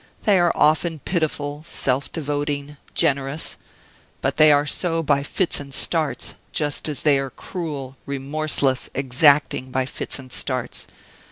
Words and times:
They 0.23 0.39
are 0.39 0.51
often 0.55 0.97
pitiful, 0.97 1.63
self 1.63 2.11
devoting, 2.11 2.77
generous; 2.95 3.55
but 4.19 4.37
they 4.37 4.51
are 4.51 4.65
so 4.65 5.03
by 5.03 5.21
fits 5.21 5.59
and 5.59 5.71
starts, 5.75 6.33
just 6.51 6.89
as 6.89 7.03
they 7.03 7.19
are 7.19 7.29
cruel, 7.29 7.97
remorseless, 8.07 8.89
exacting, 8.95 9.69
by 9.69 9.85
fits 9.85 10.17
and 10.17 10.33
starts. 10.33 10.87